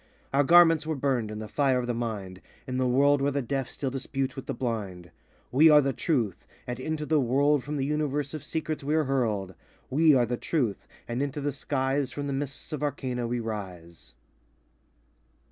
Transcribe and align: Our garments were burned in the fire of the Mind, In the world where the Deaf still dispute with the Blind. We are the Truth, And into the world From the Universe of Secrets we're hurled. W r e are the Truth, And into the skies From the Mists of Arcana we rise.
Our 0.33 0.43
garments 0.43 0.87
were 0.87 0.95
burned 0.95 1.29
in 1.29 1.37
the 1.37 1.47
fire 1.47 1.77
of 1.77 1.85
the 1.85 1.93
Mind, 1.93 2.41
In 2.65 2.77
the 2.79 2.87
world 2.87 3.21
where 3.21 3.29
the 3.31 3.43
Deaf 3.43 3.69
still 3.69 3.91
dispute 3.91 4.35
with 4.35 4.47
the 4.47 4.53
Blind. 4.55 5.11
We 5.51 5.69
are 5.69 5.79
the 5.79 5.93
Truth, 5.93 6.47
And 6.65 6.79
into 6.79 7.05
the 7.05 7.19
world 7.19 7.63
From 7.63 7.77
the 7.77 7.85
Universe 7.85 8.33
of 8.33 8.43
Secrets 8.43 8.83
we're 8.83 9.03
hurled. 9.03 9.53
W 9.91 10.15
r 10.17 10.21
e 10.21 10.23
are 10.23 10.25
the 10.25 10.37
Truth, 10.37 10.87
And 11.07 11.21
into 11.21 11.39
the 11.39 11.51
skies 11.51 12.11
From 12.11 12.25
the 12.25 12.33
Mists 12.33 12.73
of 12.73 12.81
Arcana 12.81 13.27
we 13.27 13.39
rise. 13.39 14.15